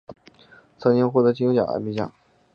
[0.79, 2.11] 曾经获得金球奖和艾美奖。